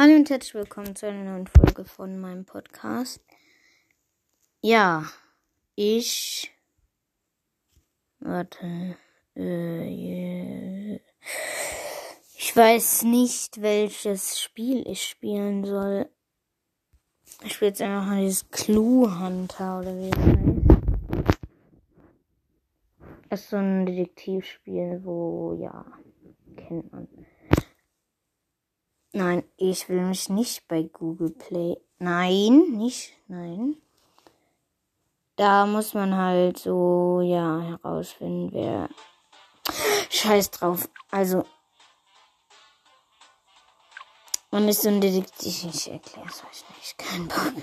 Hallo 0.00 0.14
und 0.14 0.30
herzlich 0.30 0.54
willkommen 0.54 0.94
zu 0.94 1.08
einer 1.08 1.24
neuen 1.24 1.48
Folge 1.48 1.84
von 1.84 2.20
meinem 2.20 2.44
Podcast. 2.44 3.20
Ja, 4.60 5.04
ich. 5.74 6.52
Warte. 8.20 8.96
Äh, 9.34 11.00
ich 12.36 12.54
weiß 12.54 13.02
nicht, 13.02 13.60
welches 13.60 14.40
Spiel 14.40 14.88
ich 14.88 15.02
spielen 15.04 15.64
soll. 15.64 16.08
Ich 17.42 17.54
spiele 17.54 17.70
jetzt 17.70 17.82
einfach 17.82 18.06
mal 18.06 18.20
dieses 18.22 18.48
Clue 18.50 19.18
Hunter 19.18 19.80
oder 19.80 19.98
wie 19.98 20.10
es 20.10 20.16
heißt. 20.16 21.48
Das 23.30 23.40
ist 23.40 23.50
so 23.50 23.56
ein 23.56 23.84
Detektivspiel, 23.84 25.00
wo, 25.02 25.58
ja, 25.60 25.84
kennt 26.54 26.92
man. 26.92 27.08
Nein, 29.18 29.42
ich 29.56 29.88
will 29.88 30.02
mich 30.02 30.28
nicht 30.28 30.68
bei 30.68 30.84
Google 30.84 31.30
Play. 31.30 31.76
Nein, 31.98 32.76
nicht, 32.76 33.14
nein. 33.26 33.76
Da 35.34 35.66
muss 35.66 35.92
man 35.92 36.14
halt 36.14 36.56
so, 36.56 37.20
ja, 37.20 37.60
herausfinden, 37.60 38.52
wer. 38.52 38.88
Scheiß 40.08 40.52
drauf. 40.52 40.88
Also. 41.10 41.44
Man 44.52 44.68
ist 44.68 44.82
so 44.82 44.88
ein 44.88 45.00
Detektiv. 45.00 45.64
Ich 45.64 45.90
erkläre 45.90 46.28
es 46.28 46.44
euch 46.44 46.64
nicht. 46.76 46.96
Kein 46.96 47.26
Bock. 47.26 47.54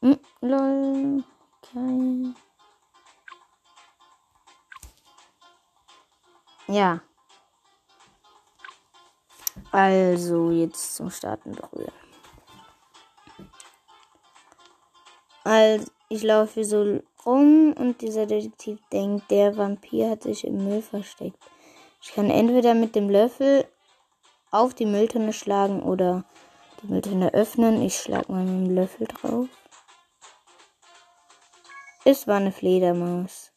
Hm, 0.00 0.20
lol. 0.42 1.24
Okay. 1.60 2.34
Ja. 6.68 7.00
Also, 9.74 10.52
jetzt 10.52 10.94
zum 10.94 11.10
Starten 11.10 11.50
berühren. 11.50 11.90
Also, 15.42 15.90
ich 16.08 16.22
laufe 16.22 16.64
so 16.64 17.00
rum 17.26 17.72
und 17.76 18.00
dieser 18.00 18.26
Detektiv 18.26 18.78
denkt, 18.92 19.28
der 19.32 19.56
Vampir 19.56 20.10
hat 20.10 20.22
sich 20.22 20.44
im 20.44 20.64
Müll 20.64 20.80
versteckt. 20.80 21.42
Ich 22.00 22.12
kann 22.12 22.30
entweder 22.30 22.74
mit 22.74 22.94
dem 22.94 23.10
Löffel 23.10 23.66
auf 24.52 24.74
die 24.74 24.86
Mülltonne 24.86 25.32
schlagen 25.32 25.82
oder 25.82 26.22
die 26.80 26.92
Mülltonne 26.92 27.34
öffnen. 27.34 27.82
Ich 27.82 27.96
schlage 27.96 28.30
mal 28.30 28.44
mit 28.44 28.68
dem 28.68 28.74
Löffel 28.76 29.08
drauf. 29.08 29.48
Es 32.04 32.28
war 32.28 32.36
eine 32.36 32.52
Fledermaus. 32.52 33.50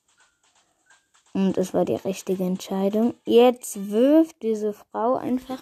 Und 1.33 1.59
es 1.59 1.75
war 1.75 1.85
die 1.85 1.93
richtige 1.93 2.43
Entscheidung. 2.43 3.13
Jetzt 3.23 3.91
wirft 3.91 4.41
diese 4.41 4.73
Frau 4.73 5.13
einfach 5.13 5.61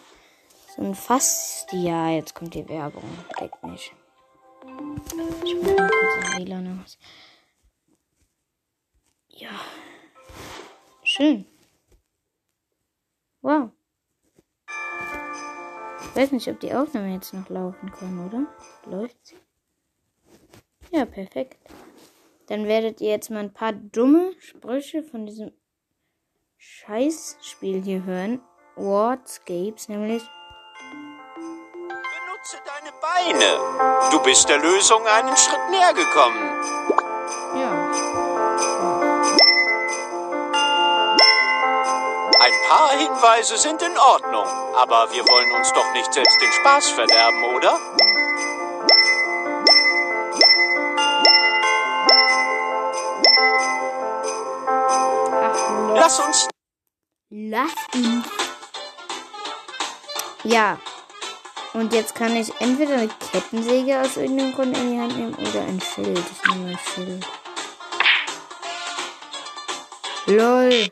so 0.75 0.81
ein 0.81 0.95
Fass. 0.95 1.65
Ja, 1.71 2.09
jetzt 2.09 2.35
kommt 2.35 2.53
die 2.53 2.67
Werbung. 2.67 3.03
Deckt 3.39 3.63
nicht. 3.63 3.93
Ich 5.43 5.55
mach 5.61 5.77
mal 5.77 5.89
kurz 5.89 6.35
den 6.35 6.47
WLAN 6.47 6.83
aus. 6.83 6.97
Ja. 9.29 9.49
Schön. 11.03 11.45
Wow. 13.41 13.69
Ich 16.01 16.15
weiß 16.15 16.31
nicht, 16.31 16.47
ob 16.47 16.59
die 16.59 16.73
Aufnahme 16.73 17.13
jetzt 17.13 17.33
noch 17.33 17.49
laufen 17.49 17.91
kann, 17.91 18.25
oder? 18.25 18.47
Läuft 18.89 19.17
sie? 19.27 19.35
Ja, 20.91 21.05
perfekt. 21.05 21.57
Dann 22.47 22.65
werdet 22.65 23.01
ihr 23.01 23.09
jetzt 23.09 23.29
mal 23.29 23.39
ein 23.39 23.53
paar 23.53 23.73
dumme 23.73 24.31
Sprüche 24.39 25.03
von 25.03 25.25
diesem 25.25 25.51
Scheißspiel 26.57 27.83
hier 27.83 28.03
hören. 28.05 28.41
Wordscapes, 28.75 29.89
nämlich. 29.89 30.23
Beine. 33.16 34.11
Du 34.11 34.19
bist 34.19 34.49
der 34.49 34.58
Lösung 34.58 35.05
einen 35.08 35.35
Schritt 35.38 35.70
näher 35.70 35.93
gekommen. 35.93 36.52
Ja. 37.55 37.71
Ein 42.39 42.53
paar 42.67 42.92
Hinweise 42.92 43.58
sind 43.58 43.81
in 43.81 43.98
Ordnung, 43.98 44.45
aber 44.76 45.11
wir 45.14 45.26
wollen 45.27 45.52
uns 45.53 45.71
doch 45.71 45.92
nicht 45.93 46.14
selbst 46.14 46.42
den 46.42 46.52
Spaß 46.52 46.89
verderben, 46.89 47.43
oder? 47.55 47.80
Ach. 55.42 55.95
Lass 55.95 56.20
uns 56.20 56.47
Lass 57.30 57.71
ihn. 57.93 58.23
Ja. 60.43 60.77
Und 61.75 61.91
jetzt 61.91 62.15
kann 62.15 62.33
ich 62.37 62.49
entweder 62.61 62.95
eine 62.95 63.09
Kettensäge 63.33 63.99
aus 63.99 64.15
irgendeinem 64.15 64.53
Grund 64.53 64.77
in 64.77 64.91
die 64.91 64.97
Hand 64.97 65.17
nehmen 65.17 65.36
oder 65.36 65.61
ein 65.61 65.81
Schild. 65.81 66.17
Ich 66.17 66.49
nehme 66.49 66.69
ein 66.69 66.80
Schild. 66.80 67.25
LOL. 70.27 70.89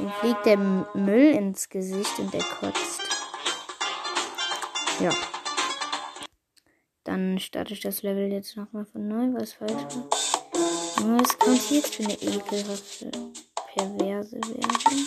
Ihm 0.00 0.12
fliegt 0.18 0.44
der 0.44 0.56
Müll 0.56 1.34
ins 1.34 1.68
Gesicht 1.68 2.18
und 2.18 2.34
er 2.34 2.42
kotzt. 2.42 3.00
Ja. 4.98 5.14
Dann 7.04 7.38
starte 7.38 7.72
ich 7.72 7.80
das 7.80 8.02
Level 8.02 8.26
jetzt 8.32 8.56
nochmal 8.56 8.86
von 8.86 9.06
neu, 9.06 9.38
was 9.38 9.52
falsch 9.52 9.72
war. 9.72 10.08
Was 11.16 11.38
kommt 11.38 11.70
jetzt 11.70 11.94
für 11.94 12.02
eine 12.02 12.14
ekelhafte, 12.14 13.12
perverse 13.72 14.36
Werbung? 14.36 15.06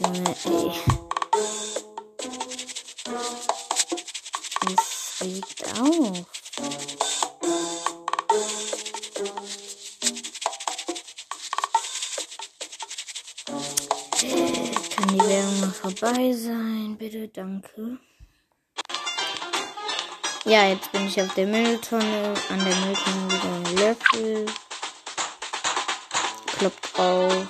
Junge, 0.00 0.34
ey. 0.46 1.11
Auf. 5.80 6.26
Kann 14.96 15.08
die 15.08 15.18
Werbung 15.18 15.60
mal 15.60 15.70
vorbei 15.72 16.32
sein? 16.32 16.96
Bitte, 16.98 17.28
danke. 17.28 17.98
Ja, 20.44 20.66
jetzt 20.66 20.90
bin 20.90 21.06
ich 21.06 21.20
auf 21.20 21.32
der 21.34 21.46
Mülltonne. 21.46 22.34
An 22.50 22.64
der 22.64 22.74
Mülltonne 22.74 23.28
wieder 23.28 23.52
ein 23.52 23.76
Löffel. 23.76 24.46
Kloppt 26.58 26.96
drauf. 26.96 27.46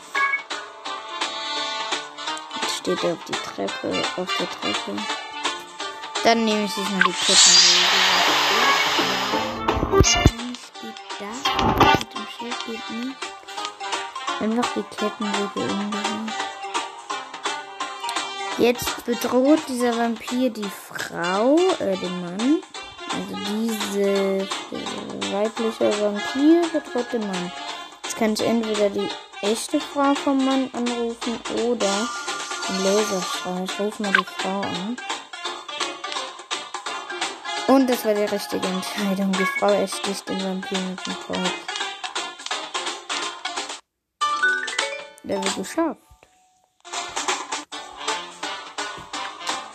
Jetzt 2.61 2.77
steht 2.79 3.03
er 3.03 3.13
auf 3.15 3.25
die 3.25 3.33
Treppe, 3.33 4.03
auf 4.17 4.37
der 4.39 4.51
Treppe. 4.51 4.97
Dann 6.25 6.45
nehme 6.45 6.65
ich 6.65 6.75
diesmal 6.75 7.03
die 7.03 7.13
Kettensäge. 7.13 7.82
Nicht 10.03 10.73
geht 10.81 10.95
das. 11.21 12.01
Mit 12.01 12.13
dem 12.13 12.27
Schild 12.37 12.67
geht 12.67 12.91
nicht. 12.91 13.17
Einfach 14.41 14.73
die 14.75 14.83
Kettensäge 14.97 15.73
umgehen. 15.73 16.33
Jetzt 18.59 19.05
bedroht 19.05 19.61
dieser 19.69 19.97
Vampir 19.97 20.51
die 20.51 20.69
Frau, 20.69 21.57
äh, 21.79 21.97
den 21.97 22.21
Mann. 22.21 22.63
Also 23.13 23.37
diese 23.49 24.49
weibliche 25.31 26.03
Vampir 26.03 26.63
bedroht 26.73 27.13
den 27.13 27.21
Mann. 27.21 27.53
Jetzt 28.03 28.17
kann 28.17 28.33
ich 28.33 28.41
entweder 28.41 28.91
die 28.91 29.09
echte 29.43 29.79
Frau 29.79 30.15
vom 30.15 30.45
Mann 30.45 30.69
anrufen 30.73 31.39
oder 31.65 32.09
den 32.69 32.85
Laserstrahl. 32.85 33.65
Ich 33.67 33.79
rufe 33.79 34.03
mal 34.03 34.13
die 34.13 34.25
Frau 34.25 34.63
an. 34.63 34.97
Und 37.73 37.89
das 37.89 38.05
war 38.05 38.13
die 38.13 38.25
richtige 38.25 38.67
Entscheidung. 38.67 39.33
Die 39.33 39.47
Frau 39.47 39.69
ersticht 39.69 40.29
den 40.29 40.39
Vampir 40.45 40.79
mit 40.79 41.07
dem 41.07 41.15
Kreuz. 41.15 41.53
Level 45.23 45.51
geschafft. 45.57 45.99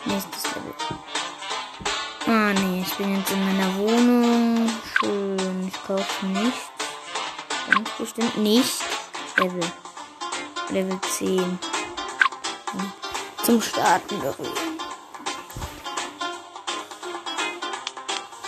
Nächstes 0.06 0.44
Level. 0.44 0.74
Ah, 2.28 2.54
nee, 2.54 2.84
ich 2.86 2.94
bin 2.98 3.18
jetzt 3.18 3.32
in 3.32 3.44
meiner 3.44 3.76
Wohnung. 3.78 4.70
Schön. 5.00 5.68
Ich 5.68 5.84
kaufe 5.84 6.26
nichts. 6.28 6.70
Ganz 7.72 7.90
bestimmt 7.98 8.38
nicht. 8.38 8.80
Level. 9.38 9.72
Level 10.70 11.02
10. 11.02 11.40
Hm. 11.40 12.94
Zum 13.44 13.60
Starten 13.60 14.20
berühren. 14.20 14.67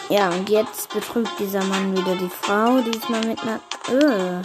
Ja, 0.10 0.30
und 0.30 0.50
jetzt 0.50 0.90
betrügt 0.90 1.32
dieser 1.38 1.64
Mann 1.66 1.96
wieder 1.96 2.16
die 2.16 2.30
Frau. 2.30 2.82
Diesmal 2.82 3.24
mit 3.26 3.40
einer, 3.44 3.60
äh, 3.90 3.94
einer 3.94 4.44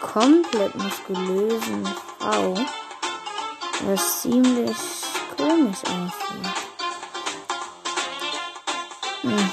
komplett 0.00 0.74
muskulösen 0.76 1.86
Frau. 2.18 2.54
Was 3.86 4.22
ziemlich 4.22 4.76
komisch 5.36 5.82
aussieht. 5.84 6.54
Hm. 9.22 9.52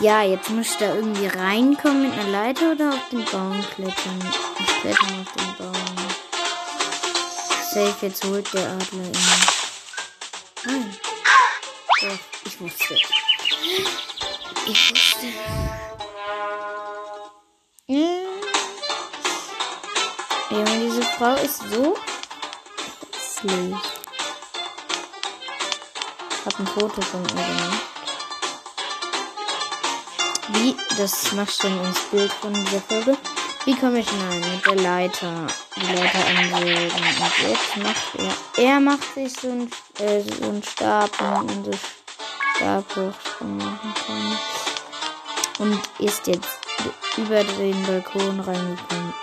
Ja, 0.00 0.22
jetzt 0.22 0.48
muss 0.48 0.70
ich 0.70 0.76
da 0.78 0.94
irgendwie 0.94 1.26
reinkommen 1.26 2.08
mit 2.08 2.12
einer 2.12 2.30
Leiter 2.30 2.72
oder 2.72 2.90
auf 2.90 3.08
den 3.10 3.24
Baum 3.26 3.62
klettern. 3.74 4.32
Ich 4.58 4.80
kletter 4.80 5.02
auf 5.02 5.32
den 5.36 5.56
Baum. 5.58 5.74
Safe, 7.72 8.06
jetzt 8.06 8.24
holt 8.24 8.54
der 8.54 8.70
Adler 8.70 9.04
ihn. 9.04 9.12
Nein. 10.64 10.96
Doch, 12.00 12.18
ich 12.44 12.60
wusste. 12.60 13.17
Ich 14.66 14.90
wusste. 14.90 15.26
Hm. 17.86 18.26
Junge, 20.50 20.80
diese 20.80 21.02
Frau 21.02 21.34
ist 21.34 21.58
so 21.70 21.96
hässlich. 23.38 23.76
Ich 26.30 26.46
hab 26.46 26.60
ein 26.60 26.66
Foto 26.66 27.00
von 27.02 27.22
ihr 27.22 27.34
gemacht. 27.34 27.82
Wie, 30.48 30.76
das 30.96 31.32
machst 31.32 31.62
du 31.62 31.68
ins 31.68 32.00
Bild 32.10 32.32
von 32.32 32.52
dieser 32.54 32.80
Folge. 32.80 33.16
Wie 33.64 33.74
komme 33.74 34.00
ich 34.00 34.08
hinein? 34.08 34.40
Mit 34.40 34.66
der 34.66 34.76
Leiter. 34.76 35.46
Die 35.76 35.80
Leiter 35.80 36.26
ansägen. 36.26 36.90
Und 36.92 37.48
jetzt 37.48 37.76
macht 37.76 38.14
er. 38.56 38.64
Er 38.64 38.80
macht 38.80 39.14
sich 39.14 39.32
so 39.32 39.48
einen, 39.48 39.70
äh, 39.98 40.22
so 40.22 40.44
einen 40.44 40.62
Stab, 40.62 41.20
und 41.20 41.74
so 42.94 43.12
Stabhochsprung 43.38 43.56
machen 43.56 43.94
kann. 44.06 44.38
Und 45.58 45.80
ist 45.98 46.26
jetzt 46.26 46.58
über 47.16 47.42
den 47.42 47.82
Balkon 47.86 48.40
reingekommen. 48.40 49.14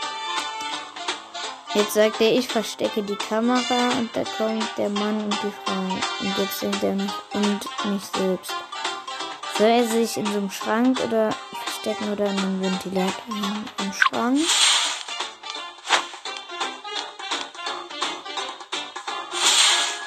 Jetzt 1.73 1.93
sagt 1.93 2.21
er, 2.21 2.31
ich 2.31 2.47
verstecke 2.47 3.03
die 3.03 3.15
Kamera 3.15 3.89
und 3.97 4.09
da 4.13 4.23
kommt 4.37 4.77
der 4.77 4.89
Mann 4.89 5.25
und 5.25 5.33
die 5.33 5.51
Frau. 5.63 5.81
Und 6.21 6.37
jetzt 6.37 6.59
sind 6.59 6.83
er 6.83 6.95
noch 6.95 7.33
und 7.33 7.91
mich 7.91 8.03
selbst. 8.15 8.53
Soll 9.57 9.67
er 9.67 9.87
sich 9.87 10.17
in 10.17 10.25
so 10.25 10.37
einem 10.37 10.51
Schrank 10.51 10.99
oder 11.05 11.33
verstecken 11.63 12.11
oder 12.11 12.25
in 12.25 12.37
einem 12.37 12.61
Ventilator 12.61 13.35
im 13.79 13.93
Schrank? 13.93 14.39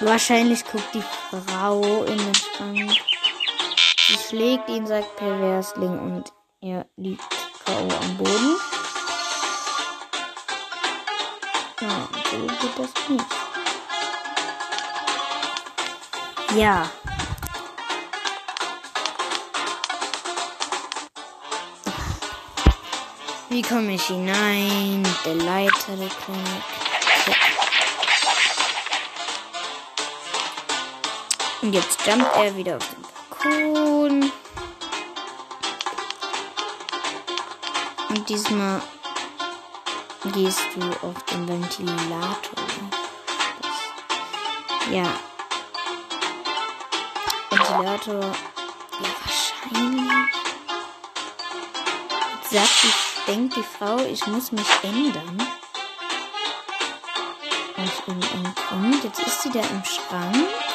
Wahrscheinlich 0.00 0.64
guckt 0.64 0.94
die 0.94 1.02
Frau 1.30 2.04
in 2.04 2.16
den 2.16 2.34
Schrank. 2.34 3.07
Sie 4.08 4.16
schlägt 4.16 4.70
ihn, 4.70 4.86
sagt 4.86 5.16
Perversling 5.16 5.98
und 5.98 6.32
er 6.62 6.86
liegt 6.96 7.28
K.O. 7.66 7.80
am 7.80 8.16
Boden. 8.16 8.56
Ja, 11.78 12.08
so 12.30 12.38
geht 12.38 12.78
das 12.78 13.08
nicht. 13.10 13.26
Ja. 16.56 16.90
Wie 23.50 23.60
komme 23.60 23.92
ich 23.92 24.04
hinein? 24.04 25.06
Der 25.26 25.34
Leiter 25.34 25.96
der 25.98 26.08
Klinik. 26.08 26.64
Ja. 27.26 27.34
Und 31.60 31.74
jetzt 31.74 32.06
jumpt 32.06 32.34
er 32.36 32.56
wieder 32.56 32.78
auf 32.78 32.88
den 32.88 33.17
Balkon. 33.42 34.32
Und 38.08 38.28
diesmal 38.28 38.80
gehst 40.32 40.60
du 40.74 41.06
auf 41.06 41.22
den 41.30 41.48
Ventilator. 41.48 42.64
Ja. 44.90 45.12
Ventilator. 47.50 48.20
Ja, 48.20 49.08
wahrscheinlich. 49.24 50.12
Jetzt 52.40 52.50
sagt 52.50 52.82
die 52.82 53.08
denkt 53.32 53.56
die 53.56 53.62
Frau, 53.62 53.98
ich 53.98 54.26
muss 54.26 54.52
mich 54.52 54.66
ändern. 54.82 55.46
Aus 57.76 58.02
irgendeinem 58.06 58.54
Grund. 58.54 59.04
Jetzt 59.04 59.20
ist 59.20 59.42
sie 59.42 59.50
da 59.50 59.60
im 59.60 59.84
Schrank. 59.84 60.67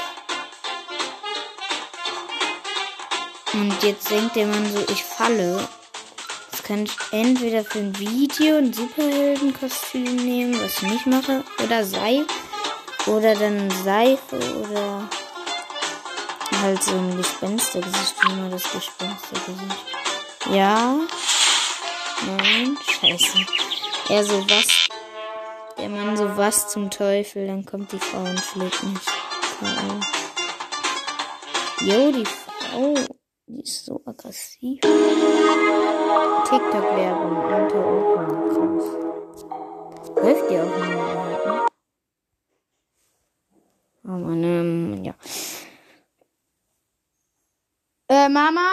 Und 3.53 3.83
jetzt 3.83 4.09
denkt 4.09 4.35
der 4.35 4.47
Mann 4.47 4.71
so, 4.73 4.83
ich 4.91 5.03
falle. 5.03 5.67
Jetzt 6.51 6.63
kann 6.63 6.83
ich 6.83 6.91
entweder 7.11 7.63
für 7.63 7.79
ein 7.79 7.97
Video 7.99 8.57
ein 8.57 8.73
Superheldenkostüm 8.73 10.15
nehmen, 10.15 10.59
was 10.59 10.81
ich 10.81 10.89
nicht 10.89 11.05
mache, 11.05 11.43
oder 11.63 11.85
Seife. 11.85 12.25
Oder 13.05 13.35
dann 13.35 13.69
Seife 13.83 14.37
oder 14.61 15.09
halt 16.61 16.81
so 16.81 16.91
ein 16.91 17.17
Gespenstergesicht, 17.17 18.15
wie 18.21 18.31
immer 18.31 18.49
das 18.49 18.63
Gespenstergesicht. 18.63 19.85
Ja. 20.51 20.95
Nein, 22.25 22.77
scheiße. 22.81 23.45
Er 24.09 24.23
so 24.23 24.45
was. 24.49 24.87
Der 25.77 25.89
Mann 25.89 26.15
so 26.15 26.37
was 26.37 26.69
zum 26.69 26.89
Teufel, 26.89 27.47
dann 27.47 27.65
kommt 27.65 27.91
die 27.91 27.99
Frau 27.99 28.19
und 28.19 28.39
schlägt 28.39 28.83
mich. 28.83 29.01
Jo, 31.81 32.11
die 32.11 32.25
Frau, 32.25 32.95
die 33.47 33.61
ist 33.61 33.85
so 33.85 34.01
aggressiv. 34.05 34.79
TikTok-Werbung 36.49 37.37
unter 37.37 37.85
Open. 37.85 38.27
Krass. 38.49 38.87
Läuft 40.23 40.49
die 40.49 40.59
auch 40.59 40.77
nicht 40.77 41.13
Oh 44.05 44.17
Mann, 44.17 44.43
ähm, 44.43 45.03
ja. 45.03 45.13
Äh, 48.09 48.27
Mama? 48.27 48.69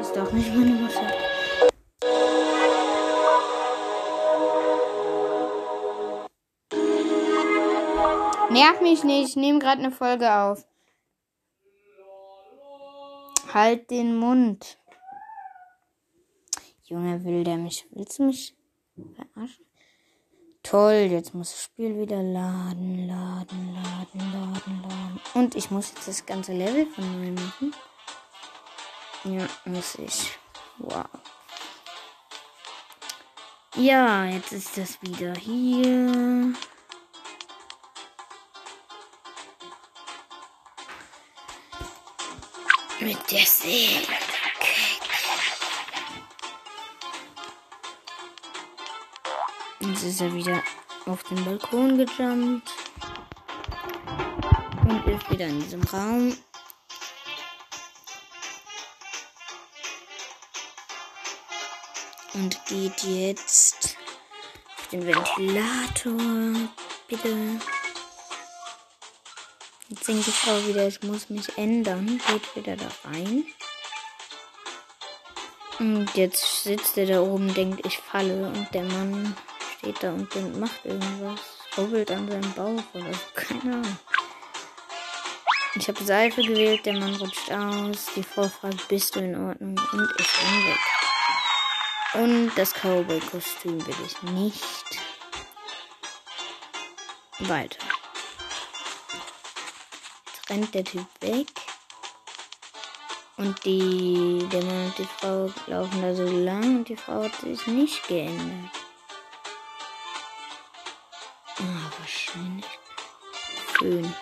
Ist 0.00 0.14
doch 0.14 0.30
nicht 0.30 0.54
meine 0.54 0.70
Mutter. 0.70 1.12
Nerv 8.50 8.80
mich 8.80 9.02
nicht, 9.02 9.30
ich 9.30 9.36
nehme 9.36 9.58
gerade 9.58 9.82
eine 9.82 9.90
Folge 9.90 10.32
auf. 10.32 10.64
Halt 13.56 13.90
den 13.90 14.18
Mund. 14.18 14.76
Junge, 16.84 17.24
will 17.24 17.42
der 17.42 17.56
mich? 17.56 17.86
Willst 17.90 18.18
du 18.18 18.24
mich 18.24 18.54
verarschen? 19.14 19.64
Toll, 20.62 21.08
jetzt 21.10 21.32
muss 21.32 21.52
das 21.52 21.62
Spiel 21.62 21.98
wieder 21.98 22.22
laden, 22.22 23.08
laden, 23.08 23.72
laden, 23.72 24.30
laden, 24.30 24.82
laden. 24.82 25.20
Und 25.32 25.54
ich 25.54 25.70
muss 25.70 25.88
jetzt 25.94 26.06
das 26.06 26.26
ganze 26.26 26.52
Level 26.52 26.84
von 26.84 27.10
neu 27.18 27.30
machen. 27.30 27.74
Ja, 29.24 29.48
muss 29.64 29.94
ich. 29.94 30.32
Wow. 30.76 31.06
Ja, 33.76 34.26
jetzt 34.26 34.52
ist 34.52 34.76
das 34.76 35.00
wieder 35.00 35.32
hier. 35.32 36.52
Mit 43.06 43.30
der 43.30 43.46
Seele. 43.46 44.04
Jetzt 49.78 50.02
ist 50.02 50.20
er 50.20 50.34
wieder 50.34 50.60
auf 51.06 51.22
den 51.22 51.44
Balkon 51.44 51.98
gejumpt. 51.98 52.68
Und 54.88 55.06
ist 55.06 55.30
wieder 55.30 55.46
in 55.46 55.60
diesem 55.60 55.84
Raum. 55.84 56.36
und 62.34 62.64
geht 62.66 63.04
jetzt 63.04 63.96
auf 64.78 64.88
den 64.88 65.06
Ventilator. 65.06 66.68
Bitte. 67.06 67.60
Jetzt 69.96 70.04
singt 70.04 70.26
die 70.26 70.30
Frau 70.30 70.66
wieder, 70.66 70.86
ich 70.86 71.02
muss 71.04 71.30
mich 71.30 71.56
ändern. 71.56 72.20
Geht 72.28 72.54
wieder 72.54 72.76
da 72.76 72.86
rein. 73.04 73.46
Und 75.78 76.14
jetzt 76.14 76.64
sitzt 76.64 76.98
er 76.98 77.06
da 77.06 77.20
oben, 77.22 77.54
denkt, 77.54 77.86
ich 77.86 77.96
falle. 77.96 78.48
Und 78.48 78.68
der 78.74 78.84
Mann 78.84 79.34
steht 79.78 80.02
da 80.02 80.12
und 80.12 80.32
denkt, 80.34 80.58
macht 80.58 80.84
irgendwas. 80.84 81.40
Rubbelt 81.78 82.10
an 82.10 82.30
seinem 82.30 82.52
Bauch 82.52 82.82
oder. 82.92 83.10
Keine 83.34 83.76
Ahnung. 83.76 83.98
Ich 85.76 85.88
habe 85.88 86.04
Seife 86.04 86.42
gewählt, 86.42 86.84
der 86.84 86.98
Mann 86.98 87.14
rutscht 87.14 87.50
aus. 87.50 88.08
Die 88.14 88.22
Frau 88.22 88.48
fragt, 88.48 88.88
bist 88.88 89.16
du 89.16 89.20
in 89.20 89.34
Ordnung? 89.34 89.80
Und 89.92 90.10
ich 90.18 90.26
bin 90.26 90.66
weg. 90.66 90.80
Und 92.12 92.52
das 92.56 92.74
Cowboy-Kostüm 92.74 93.86
will 93.86 93.96
ich 94.04 94.22
nicht. 94.22 95.00
Weiter. 97.38 97.95
Rennt 100.48 100.74
der 100.74 100.84
Typ 100.84 101.06
weg. 101.20 101.48
Und 103.36 103.64
die, 103.64 104.46
der 104.50 104.64
Mann 104.64 104.86
und 104.86 104.98
die 104.98 105.04
Frau 105.04 105.50
laufen 105.66 106.02
da 106.02 106.14
so 106.14 106.24
lang 106.24 106.78
und 106.78 106.88
die 106.88 106.96
Frau 106.96 107.24
hat 107.24 107.34
sich 107.34 107.66
nicht 107.66 108.06
geändert. 108.08 108.70
Ah, 111.58 111.90
wahrscheinlich. 111.98 112.64
Schön. 113.78 114.14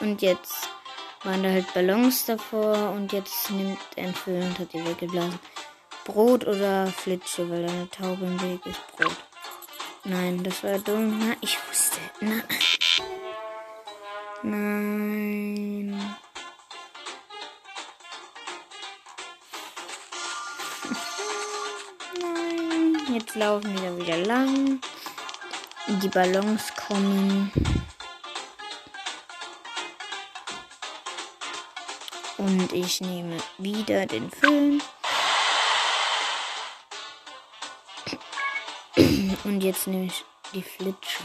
Und 0.00 0.22
jetzt 0.22 0.68
waren 1.22 1.42
da 1.42 1.50
halt 1.50 1.72
Ballons 1.74 2.26
davor 2.26 2.90
und 2.90 3.12
jetzt 3.12 3.50
nimmt 3.50 3.78
einen 3.96 4.14
Föhn 4.14 4.42
und 4.42 4.58
hat 4.58 4.72
die 4.72 4.84
weggeblasen. 4.84 5.38
Brot 6.04 6.46
oder 6.46 6.86
Flitsche, 6.86 7.50
weil 7.50 7.68
eine 7.68 7.90
Taube 7.90 8.24
im 8.26 8.40
Weg 8.40 8.64
ist. 8.64 8.80
Brot. 8.96 9.25
Nein, 10.08 10.44
das 10.44 10.62
war 10.62 10.78
dumm. 10.78 11.18
Na, 11.18 11.34
ich 11.40 11.58
wusste. 11.68 11.98
Na. 12.20 12.40
Nein. 14.44 15.90
Nein. 22.20 23.02
Jetzt 23.12 23.34
laufen 23.34 23.82
wir 23.82 23.98
wieder 23.98 24.18
lang. 24.18 24.80
Die 25.88 26.08
Ballons 26.08 26.72
kommen. 26.76 27.50
Und 32.38 32.72
ich 32.72 33.00
nehme 33.00 33.38
wieder 33.58 34.06
den 34.06 34.30
Föhn. 34.30 34.80
Jetzt 39.66 39.86
nehme 39.86 40.06
ich 40.06 40.24
die 40.54 40.62
Flitsche. 40.62 41.24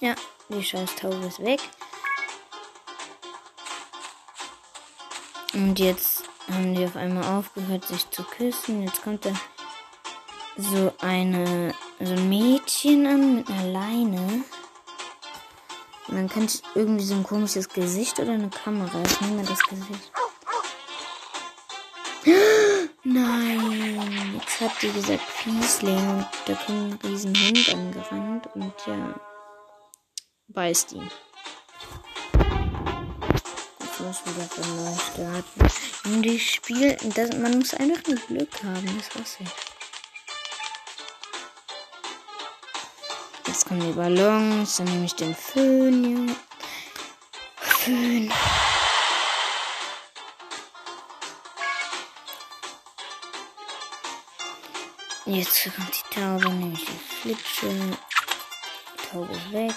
Ja, 0.00 0.14
die 0.48 0.62
scheiß 0.62 0.94
Taube 0.96 1.26
ist 1.26 1.42
weg. 1.42 1.60
Und 5.52 5.78
jetzt 5.78 6.24
haben 6.50 6.74
die 6.74 6.84
auf 6.84 6.96
einmal 6.96 7.38
aufgehört, 7.38 7.86
sich 7.86 8.08
zu 8.10 8.22
küssen. 8.24 8.82
Jetzt 8.82 9.02
kommt 9.02 9.24
da 9.24 9.32
so 10.56 10.92
eine 11.00 11.74
so 12.00 12.12
ein 12.12 12.28
Mädchen 12.28 13.06
an 13.06 13.36
mit 13.36 13.48
einer 13.48 13.72
Leine. 13.72 14.44
Und 16.08 16.16
dann 16.16 16.28
kann 16.28 16.44
ich 16.44 16.62
irgendwie 16.74 17.04
so 17.04 17.14
ein 17.14 17.22
komisches 17.22 17.68
Gesicht 17.68 18.18
oder 18.18 18.32
eine 18.32 18.50
Kamera. 18.50 19.00
Ich 19.04 19.20
nehme 19.20 19.42
das 19.42 19.62
Gesicht. 19.62 20.13
Hat 24.64 24.82
die 24.82 24.92
gesagt 24.92 25.20
Fiesling 25.20 26.08
und 26.08 26.26
da 26.46 26.54
kommt 26.54 27.04
ein 27.04 27.10
riesen 27.10 27.34
Hund 27.36 27.74
angerannt 27.74 28.48
und 28.54 28.74
ja, 28.86 29.20
beißt 30.48 30.92
ihn. 30.92 31.10
Ich 33.80 34.00
muss 34.00 34.24
wieder 34.24 34.48
von 34.48 34.84
neu 34.84 34.94
starten. 34.96 35.66
Und 36.06 36.22
die 36.22 36.38
Spiel, 36.38 36.96
das, 37.14 37.36
man 37.36 37.58
muss 37.58 37.74
einfach 37.74 38.06
nur 38.08 38.18
Glück 38.26 38.62
haben, 38.62 38.98
das 38.98 39.20
weiß 39.20 39.36
ich. 39.40 39.48
Jetzt 43.46 43.66
kommen 43.66 43.80
die 43.80 43.92
Ballons, 43.92 44.76
dann 44.76 44.86
nehme 44.86 45.04
ich 45.04 45.14
den 45.14 45.34
Föhn, 45.34 46.28
ja. 46.28 46.34
Föhn. 47.56 48.32
Jetzt 55.34 55.64
kommt 55.64 55.90
die 55.92 56.14
Taube, 56.14 56.48
nehme 56.48 56.74
ich 56.74 56.84
die 56.84 56.92
Flitsche. 56.92 57.68
Die 57.68 59.08
Taube 59.10 59.52
weg. 59.52 59.74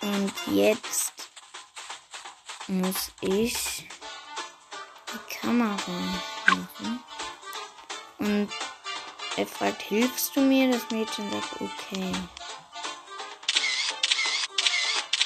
Und 0.00 0.32
jetzt 0.46 1.12
muss 2.68 3.12
ich 3.20 3.86
die 5.12 5.34
Kamera 5.38 5.76
machen. 6.46 7.04
Und 8.16 8.48
er 9.36 9.46
fragt, 9.46 9.82
hilfst 9.82 10.34
du 10.34 10.40
mir? 10.40 10.70
Das 10.70 10.90
Mädchen 10.90 11.30
sagt, 11.30 11.60
okay. 11.60 12.12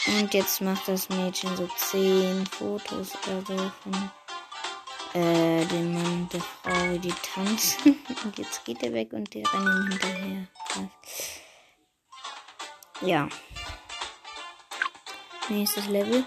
Und 0.09 0.35
jetzt 0.35 0.61
macht 0.61 0.89
das 0.89 1.09
Mädchen 1.09 1.57
so 1.57 1.69
zehn 1.77 2.45
Fotos 2.47 3.13
oder 3.29 3.73
so 3.85 4.20
äh, 5.15 5.65
dem 5.67 5.95
Mann 5.95 6.29
der 6.33 6.41
Frau, 6.41 6.97
die 6.99 7.13
tanzen. 7.35 7.99
Und 8.25 8.39
jetzt 8.39 8.65
geht 8.65 8.83
er 8.83 8.93
weg 8.93 9.13
und 9.13 9.33
die 9.33 9.43
rennen 9.43 9.91
hinterher. 9.91 10.47
Ja. 13.03 13.29
Nächstes 15.49 15.87
Level. 15.87 16.25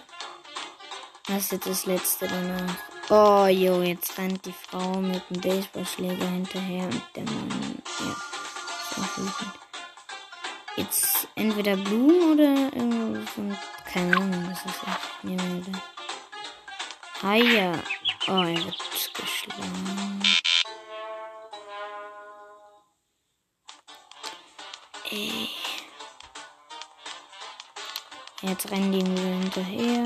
Das 1.28 1.44
ist 1.44 1.52
jetzt 1.54 1.68
das 1.68 1.86
letzte 1.86 2.28
danach. 2.28 2.76
Oh, 3.10 3.48
jo, 3.48 3.82
jetzt 3.82 4.18
rennt 4.18 4.46
die 4.46 4.54
Frau 4.54 5.00
mit 5.00 5.22
dem 5.30 5.42
Baseballschläger 5.42 6.26
hinterher 6.26 6.84
und 6.86 7.04
der 7.16 7.24
Mann, 7.24 7.82
ja. 8.00 8.16
Jetzt 10.76 11.28
entweder 11.36 11.78
Blumen 11.78 12.34
oder 12.34 12.76
irgendwo 12.76 13.22
so, 13.36 13.56
keine 13.86 14.18
Ahnung, 14.18 14.50
was 14.50 14.66
ist 14.66 14.82
das? 14.84 15.72
Da. 17.22 17.28
Haia. 17.28 17.84
Oh, 18.26 18.32
er 18.32 18.56
wird 18.56 19.14
geschlagen. 19.14 20.24
Ey. 25.12 25.50
Jetzt 28.42 28.72
rennen 28.72 28.92
die 28.94 29.04
mir 29.04 29.40
hinterher. 29.40 30.04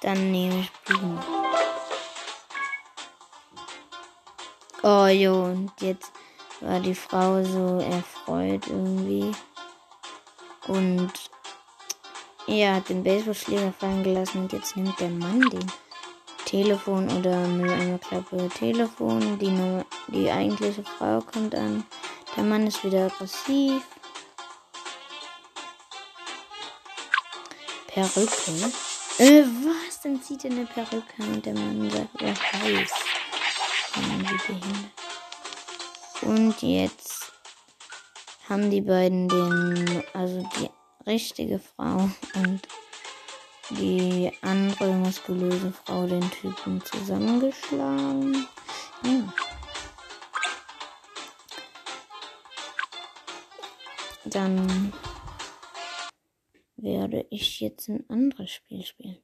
Dann 0.00 0.32
nehme 0.32 0.60
ich 0.60 0.70
Blumen. 0.84 1.22
Oh 4.82 5.06
jo, 5.06 5.44
und 5.44 5.72
jetzt 5.80 6.12
war 6.60 6.80
die 6.80 6.94
Frau 6.94 7.42
so 7.42 7.80
erfreut 7.80 8.66
irgendwie. 8.68 9.32
Und 10.66 11.12
er 12.48 12.76
hat 12.76 12.88
den 12.88 13.02
Baseballschläger 13.02 13.72
fallen 13.78 14.02
gelassen 14.02 14.42
und 14.42 14.52
jetzt 14.52 14.74
nimmt 14.76 14.98
der 14.98 15.10
Mann 15.10 15.40
den 15.40 15.70
Telefon 16.46 17.10
oder 17.10 17.46
Mülleimerklappe 17.46 18.48
Telefon. 18.48 19.38
Die, 19.38 19.50
Nummer, 19.50 19.84
die 20.06 20.30
eigentliche 20.30 20.82
Frau 20.82 21.20
kommt 21.20 21.54
an. 21.54 21.84
Der 22.36 22.44
Mann 22.44 22.66
ist 22.66 22.82
wieder 22.82 23.06
aggressiv. 23.06 23.82
Perücke. 27.88 28.72
Äh, 29.18 29.42
was? 29.42 30.00
Dann 30.02 30.22
zieht 30.22 30.44
er 30.44 30.52
eine 30.52 30.64
Perücke 30.64 31.22
und 31.22 31.44
der 31.44 31.54
Mann 31.54 31.90
sagt, 31.90 32.22
er 32.22 32.34
heiß. 32.34 32.92
Und 36.22 36.62
jetzt 36.62 37.32
haben 38.48 38.70
die 38.70 38.80
beiden 38.80 39.28
den, 39.28 40.02
also 40.14 40.48
die 40.58 40.70
richtige 41.08 41.58
Frau 41.58 42.10
und 42.34 42.60
die 43.70 44.30
andere 44.42 44.92
muskulöse 44.92 45.72
Frau 45.72 46.06
den 46.06 46.30
Typen 46.30 46.82
zusammengeschlagen. 46.84 48.46
Ja. 49.04 49.32
Dann 54.26 54.92
werde 56.76 57.26
ich 57.30 57.60
jetzt 57.60 57.88
ein 57.88 58.08
anderes 58.08 58.50
Spiel 58.50 58.84
spielen. 58.84 59.18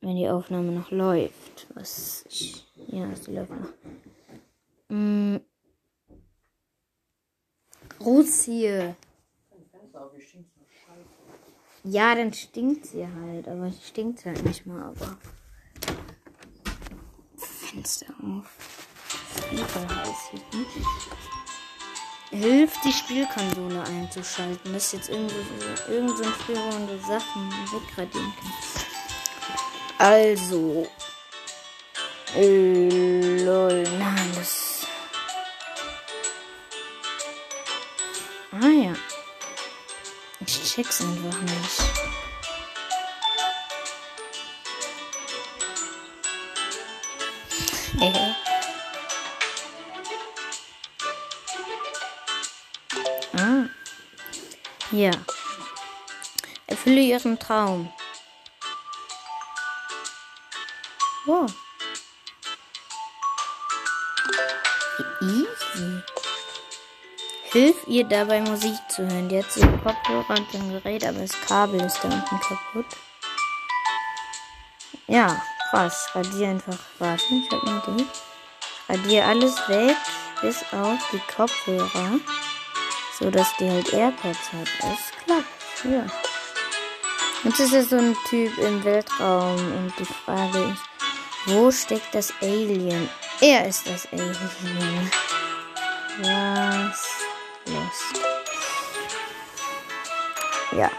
Wenn 0.00 0.16
die 0.16 0.28
Aufnahme 0.28 0.72
noch 0.72 0.90
läuft. 0.90 1.66
Was 1.74 2.26
ich. 2.28 2.66
Ja, 2.88 3.14
sie 3.16 3.34
läuft 3.34 3.52
noch. 3.52 3.72
Mm. 4.88 5.38
Russie. 8.00 8.94
Ja, 11.84 12.14
dann 12.14 12.32
stinkt 12.32 12.86
sie 12.86 13.06
halt. 13.06 13.46
Aber 13.46 13.70
sie 13.70 13.86
stinkt 13.86 14.24
halt 14.24 14.42
nicht 14.44 14.64
mal, 14.64 14.82
aber. 14.82 15.18
Fenster 17.36 18.06
auf. 18.22 18.50
Überheiß 19.52 20.30
hier. 20.30 20.40
Hm? 20.52 20.66
Hilft 22.40 22.84
die 22.84 22.92
Spielkonsole 22.92 23.82
einzuschalten, 23.82 24.72
dass 24.72 24.92
jetzt 24.92 25.10
irgendwo 25.10 25.36
irgend 25.88 26.16
so 26.16 26.24
frühere 26.24 26.98
Sachen 27.06 27.50
wegradieren 27.70 28.32
kann. 28.40 28.52
Also. 29.98 30.88
Äh, 32.34 33.44
lol, 33.44 33.84
nein, 33.98 34.13
check's 40.74 41.02
einfach 41.02 41.40
nicht. 41.42 41.82
Äh. 48.00 48.34
Ah. 53.36 53.68
Ja. 54.90 55.12
Erfülle 56.66 57.00
ihren 57.02 57.38
Traum. 57.38 57.92
Oh. 61.28 61.46
Hilf 67.54 67.76
ihr 67.86 68.02
dabei 68.02 68.40
Musik 68.40 68.74
zu 68.88 69.02
hören. 69.02 69.28
Die 69.28 69.38
hat 69.38 69.52
so 69.52 69.60
Kopfhörer 69.60 70.28
und 70.28 70.54
ein 70.54 70.70
Gerät, 70.72 71.06
aber 71.06 71.20
das 71.20 71.40
Kabel 71.42 71.80
ist 71.82 72.02
da 72.02 72.08
unten 72.08 72.40
kaputt. 72.40 72.86
Ja, 75.06 75.40
krass. 75.70 76.08
Radier 76.16 76.48
einfach. 76.48 76.76
Warte, 76.98 77.22
ich 77.30 77.48
hab 77.52 77.62
eine 77.62 77.80
Idee. 77.96 78.06
Radier 78.88 79.26
alles 79.28 79.56
weg, 79.68 79.94
bis 80.42 80.64
auf 80.72 80.98
die 81.12 81.20
Kopfhörer. 81.32 82.18
So 83.20 83.30
dass 83.30 83.56
die 83.58 83.70
halt 83.70 83.92
AirPods 83.92 84.52
hat. 84.52 84.68
Es 84.80 85.24
klappt. 85.24 85.84
Ja. 85.84 86.06
Jetzt 87.44 87.60
ist 87.60 87.72
es 87.72 87.90
so 87.90 87.98
ein 87.98 88.16
Typ 88.28 88.58
im 88.58 88.82
Weltraum 88.82 89.54
und 89.54 89.92
die 90.00 90.04
Frage 90.04 90.58
ist, 90.58 90.82
wo 91.46 91.70
steckt 91.70 92.12
das 92.16 92.34
Alien? 92.42 93.08
Er 93.40 93.68
ist 93.68 93.86
das 93.86 94.08
Alien. 94.12 95.12
Was? 96.20 97.13
Ja. 100.74 100.90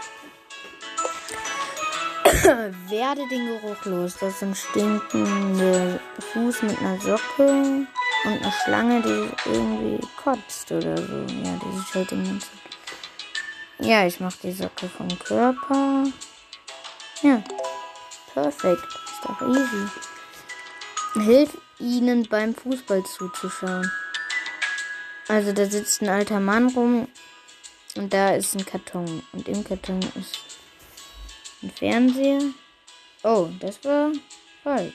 Werde 2.88 3.28
den 3.28 3.46
Geruch 3.46 3.84
los. 3.84 4.16
Das 4.20 4.34
ist 4.34 4.42
ein 4.42 4.54
stinkender 4.54 6.00
Fuß 6.32 6.62
mit 6.62 6.78
einer 6.78 7.00
Socke 7.00 7.46
und 7.46 7.88
eine 8.24 8.52
Schlange, 8.64 9.02
die 9.02 9.50
irgendwie 9.50 10.06
kotzt 10.22 10.72
oder 10.72 10.96
so. 10.96 11.16
Ja, 11.42 11.58
die 11.62 11.78
sieht 11.78 11.94
halt 11.94 12.12
im. 12.12 12.40
Ja, 13.78 14.06
ich 14.06 14.20
mache 14.20 14.38
die 14.42 14.52
Socke 14.52 14.88
vom 14.88 15.08
Körper. 15.18 16.04
Ja, 17.22 17.42
perfekt. 18.32 18.86
Ist 19.04 19.24
doch 19.24 19.40
easy. 19.48 19.88
Hilf 21.24 21.56
ihnen 21.78 22.26
beim 22.28 22.54
Fußball 22.54 23.04
zuzuschauen. 23.04 23.90
Also 25.28 25.52
da 25.52 25.66
sitzt 25.66 26.02
ein 26.02 26.08
alter 26.08 26.40
Mann 26.40 26.68
rum 26.68 27.08
und 27.98 28.12
da 28.12 28.34
ist 28.34 28.54
ein 28.54 28.64
Karton. 28.64 29.22
Und 29.32 29.48
im 29.48 29.64
Karton 29.64 30.00
ist 30.14 30.38
ein 31.62 31.70
Fernseher. 31.70 32.40
Oh, 33.22 33.48
das 33.60 33.82
war 33.84 34.12
falsch. 34.62 34.94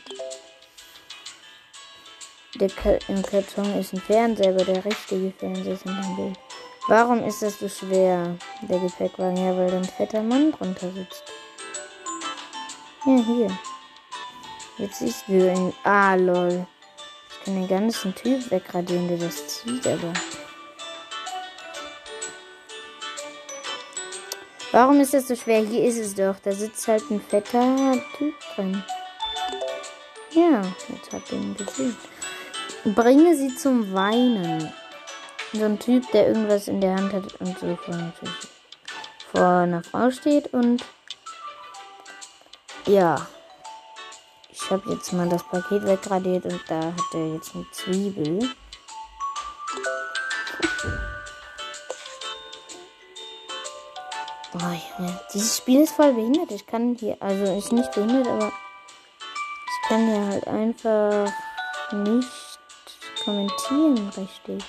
Der 2.56 2.70
Ka 2.70 2.98
Im 3.08 3.24
Karton 3.24 3.80
ist 3.80 3.94
ein 3.94 4.02
Fernseher, 4.02 4.50
aber 4.50 4.66
der 4.66 4.84
richtige 4.84 5.32
Fernseher 5.32 5.74
ist 5.74 5.86
in 5.86 5.96
dem 5.96 6.16
Bild. 6.16 6.40
Warum 6.88 7.24
ist 7.24 7.42
das 7.42 7.60
so 7.60 7.70
schwer, 7.70 8.36
der 8.64 8.80
Gepäckwagen? 8.80 9.38
Ja, 9.38 9.56
weil 9.56 9.70
da 9.70 9.78
ein 9.78 9.84
fetter 9.84 10.22
Mann 10.22 10.52
drunter 10.52 10.92
sitzt. 10.92 11.24
Ja, 13.06 13.16
hier. 13.24 13.58
Jetzt 14.78 15.00
siehst 15.00 15.28
du 15.28 15.34
ihn. 15.34 15.74
Ah, 15.84 16.16
lol. 16.16 16.66
Ich 17.30 17.46
kann 17.46 17.56
den 17.56 17.68
ganzen 17.68 18.16
Typ 18.16 18.50
wegradieren, 18.52 19.08
der 19.08 19.18
das 19.18 19.48
zieht, 19.48 19.86
aber. 19.88 20.14
Warum 24.72 25.02
ist 25.02 25.14
das 25.14 25.28
so 25.28 25.36
schwer? 25.36 25.60
Hier 25.60 25.84
ist 25.84 25.98
es 25.98 26.16
doch. 26.16 26.36
Da 26.44 26.54
sitzt 26.54 26.88
halt 26.88 27.10
ein 27.12 27.20
fetter 27.22 28.02
Typ 28.18 28.34
drin. 28.56 28.84
Ja, 30.32 30.62
jetzt 30.88 31.12
habt 31.12 31.32
ihr 31.32 31.40
ihn 31.40 31.56
gesehen. 31.58 31.98
Bringe 32.86 33.36
sie 33.36 33.54
zum 33.56 33.94
Weinen. 33.94 34.72
So 35.52 35.66
ein 35.66 35.78
Typ, 35.78 36.10
der 36.12 36.30
irgendwas 36.30 36.70
in 36.70 36.80
der 36.80 36.96
Hand 36.96 37.12
hat 37.12 37.34
und 37.42 37.60
so 37.60 37.76
vor, 37.76 38.14
vor 39.34 39.44
einer 39.44 39.84
Frau 39.84 40.10
steht 40.10 40.54
und 40.54 40.86
ja. 42.86 43.28
Ich 44.50 44.72
habe 44.72 44.90
jetzt 44.94 45.12
mal 45.12 45.28
das 45.28 45.44
Paket 45.44 45.84
wegradiert 45.84 46.46
und 46.46 46.62
da 46.70 46.80
hat 46.80 47.14
er 47.14 47.34
jetzt 47.34 47.54
eine 47.54 47.66
Zwiebel. 47.72 48.40
Oh, 54.54 54.58
Junge. 54.58 55.20
Dieses 55.34 55.58
Spiel 55.58 55.82
ist 55.82 55.96
voll 55.96 56.14
behindert. 56.14 56.52
Ich 56.52 56.68
kann 56.68 56.96
hier, 57.00 57.16
also 57.22 57.44
ist 57.58 57.72
nicht 57.72 57.92
behindert, 57.94 58.28
aber 58.28 58.48
ich 58.48 59.88
kann 59.88 60.08
hier 60.08 60.26
halt 60.28 60.48
einfach 60.48 61.32
nicht 61.94 62.60
kommentieren 63.24 64.12
richtig. 64.18 64.64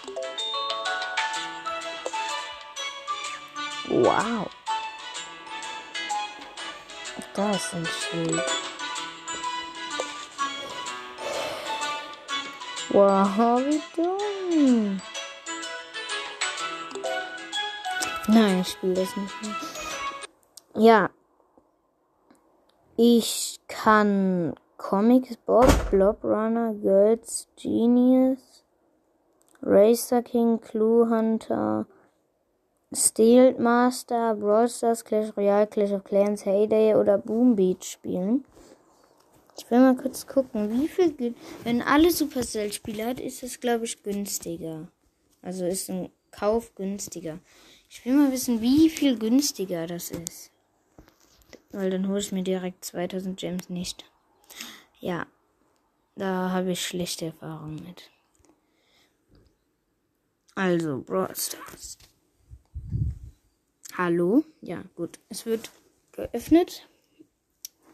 Wow. 3.88 4.48
Da 7.34 7.50
ist 7.50 7.74
ein 7.74 7.86
Schild. 7.86 8.42
Wow, 12.90 13.60
wie 13.60 13.82
dumm. 13.96 15.00
Nein, 18.28 18.60
ich 18.60 18.68
spiele 18.68 18.94
das 18.94 19.16
nicht 19.16 19.42
mehr. 19.42 19.81
Ja. 20.74 21.10
Ich 22.96 23.60
kann 23.68 24.54
Comics 24.76 25.36
Bob, 25.36 25.66
Blob 25.90 26.22
Runner, 26.24 26.74
Girls 26.74 27.48
Genius, 27.56 28.64
Racer 29.60 30.22
King, 30.22 30.60
Clue 30.60 31.08
Hunter, 31.08 31.86
Steel 32.92 33.54
Master, 33.58 34.34
Brawl 34.34 34.68
Stars, 34.68 35.04
Clash 35.04 35.36
Royale, 35.36 35.66
Clash 35.66 35.92
of 35.92 36.04
Clans, 36.04 36.44
Heyday 36.44 36.94
oder 36.94 37.18
Boom 37.18 37.56
Beach 37.56 37.84
spielen. 37.84 38.44
Ich 39.56 39.70
will 39.70 39.80
mal 39.80 39.96
kurz 39.96 40.26
gucken, 40.26 40.70
wie 40.70 40.88
viel, 40.88 41.34
wenn 41.64 41.82
alle 41.82 42.10
Supercell-Spiele 42.10 43.06
hat, 43.06 43.20
ist 43.20 43.42
es, 43.42 43.60
glaube 43.60 43.84
ich, 43.84 44.02
günstiger. 44.02 44.88
Also 45.42 45.66
ist 45.66 45.90
ein 45.90 46.10
Kauf 46.30 46.74
günstiger. 46.74 47.38
Ich 47.88 48.04
will 48.04 48.14
mal 48.14 48.32
wissen, 48.32 48.60
wie 48.60 48.88
viel 48.88 49.18
günstiger 49.18 49.86
das 49.86 50.10
ist. 50.10 50.51
Weil 51.72 51.90
dann 51.90 52.08
hole 52.08 52.20
ich 52.20 52.32
mir 52.32 52.42
direkt 52.42 52.84
2000 52.84 53.38
Gems 53.38 53.70
nicht. 53.70 54.04
Ja, 55.00 55.26
da 56.16 56.50
habe 56.50 56.72
ich 56.72 56.86
schlechte 56.86 57.26
Erfahrungen 57.26 57.82
mit. 57.82 58.10
Also, 60.54 61.00
Brawl 61.00 61.34
Stars. 61.34 61.96
Hallo? 63.96 64.44
Ja, 64.60 64.84
gut. 64.94 65.18
Es 65.28 65.46
wird 65.46 65.70
geöffnet 66.12 66.88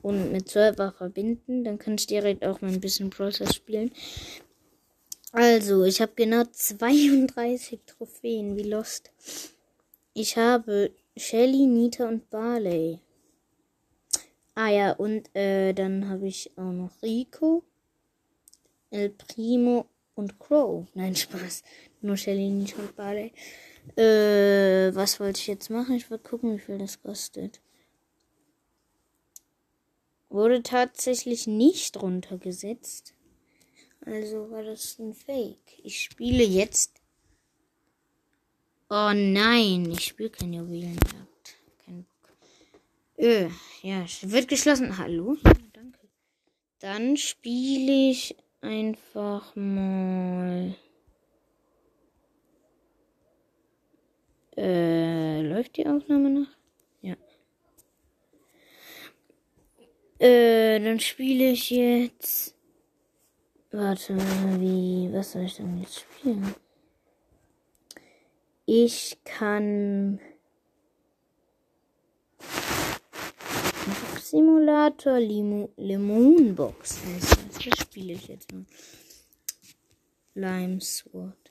und 0.02 0.32
mit 0.32 0.48
Server 0.48 0.92
verbinden. 0.92 1.64
Dann 1.64 1.78
kann 1.78 1.94
ich 1.94 2.06
direkt 2.06 2.44
auch 2.44 2.60
mal 2.60 2.72
ein 2.72 2.80
bisschen 2.80 3.10
Process 3.10 3.54
spielen. 3.54 3.92
Also, 5.32 5.84
ich 5.84 6.00
habe 6.00 6.12
genau 6.16 6.44
32 6.44 7.80
Trophäen, 7.86 8.56
wie 8.56 8.62
Lost. 8.62 9.12
Ich 10.14 10.36
habe 10.36 10.90
Shelly, 11.16 11.66
Nita 11.66 12.08
und 12.08 12.28
Barley. 12.30 13.00
Ah 14.60 14.70
ja, 14.70 14.90
und 14.90 15.32
äh, 15.36 15.72
dann 15.72 16.08
habe 16.08 16.26
ich 16.26 16.50
auch 16.58 16.72
noch 16.72 16.90
Rico, 17.00 17.62
El 18.90 19.10
Primo 19.10 19.86
und 20.16 20.40
Crow. 20.40 20.84
Nein, 20.94 21.14
Spaß. 21.16 21.62
Nur 22.00 22.16
Shelly, 22.16 22.50
Nita 22.50 22.82
und 22.82 22.96
Barley. 22.96 23.32
Äh, 23.94 24.92
was 24.96 25.20
wollte 25.20 25.38
ich 25.38 25.46
jetzt 25.46 25.70
machen? 25.70 25.94
Ich 25.94 26.10
wollte 26.10 26.28
gucken, 26.28 26.56
wie 26.56 26.58
viel 26.58 26.76
das 26.76 27.00
kostet. 27.00 27.60
Wurde 30.28 30.60
tatsächlich 30.64 31.46
nicht 31.46 32.02
runtergesetzt. 32.02 33.14
Also 34.04 34.50
war 34.50 34.64
das 34.64 34.98
ein 34.98 35.14
Fake. 35.14 35.78
Ich 35.84 36.00
spiele 36.00 36.42
jetzt. 36.42 37.00
Oh 38.90 39.12
nein, 39.14 39.88
ich 39.92 40.06
spiele 40.06 40.30
kein 40.30 40.52
Juwelenjagd. 40.52 41.04
Kein 41.04 41.26
Bock. 41.26 41.37
Äh, 43.18 43.48
ja, 43.82 44.04
wird 44.22 44.46
geschlossen. 44.46 44.96
Hallo? 44.96 45.36
Ja, 45.44 45.52
danke. 45.72 45.98
Dann 46.78 47.16
spiele 47.16 48.10
ich 48.10 48.36
einfach 48.60 49.56
mal. 49.56 50.76
Äh, 54.56 55.42
läuft 55.42 55.76
die 55.76 55.86
Aufnahme 55.88 56.30
noch? 56.30 56.46
Ja. 57.02 57.16
Äh, 60.20 60.78
dann 60.78 61.00
spiele 61.00 61.50
ich 61.50 61.70
jetzt. 61.70 62.54
Warte, 63.72 64.16
wie. 64.60 65.12
Was 65.12 65.32
soll 65.32 65.42
ich 65.42 65.56
denn 65.56 65.80
jetzt 65.80 66.00
spielen? 66.00 66.54
Ich 68.64 69.18
kann. 69.24 70.20
Simulator 74.30 75.18
Limu 75.18 75.68
Lemonbox 75.76 76.98
heißt 77.02 77.30
das. 77.48 77.64
Das 77.64 77.78
spiele 77.80 78.12
ich 78.12 78.28
jetzt 78.28 78.52
mal. 78.52 78.66
Lime 80.34 80.80
Sword. 80.82 81.50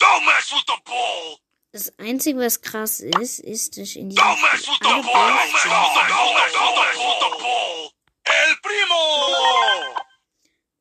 Don't 0.00 0.24
mess 0.24 0.50
with 0.50 0.64
the 0.66 0.80
ball! 0.84 1.36
Das 1.72 1.92
Einzige, 1.98 2.38
was 2.38 2.60
krass 2.62 3.00
ist, 3.00 3.40
ist, 3.40 3.76
dass 3.76 3.88
ich 3.88 3.96
in 3.98 4.08
diesem 4.10 4.24
Don't 4.24 4.40
mess 4.40 4.66
with 4.66 4.78
the 4.80 4.86
alle 4.88 5.02
ball! 5.02 5.12
Balls 5.12 5.50
Don't 5.52 5.52
mess, 5.52 6.08
don't 6.08 6.34
mess, 6.34 6.52
don't 6.54 6.76
mess 6.76 6.96
with 6.96 7.20
the 7.20 7.42
ball! 7.42 7.90
El 8.24 8.56
Primo! 8.62 9.94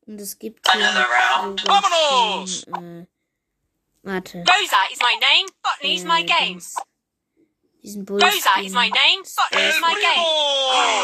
Und 0.06 0.22
es 0.22 0.38
gibt 0.40 0.72
hier 0.72 0.90
Another 0.90 1.08
round. 1.10 1.64
äh, 1.64 3.06
warte. 4.04 4.38
Rosa 4.40 4.78
is 4.92 5.00
my 5.00 5.16
name, 5.20 5.50
Botany's 5.62 6.04
my 6.06 6.22
Äh, 6.22 6.26
game. 6.26 6.62
Diesen 7.84 8.06
Bull. 8.06 8.22
Rosa 8.22 8.62
is 8.64 8.72
my 8.72 8.88
name, 8.88 9.24
but 9.36 9.60
here's 9.60 9.76
El 9.76 9.82
my 9.82 9.94
game. 9.94 10.16
Primo! 10.16 11.04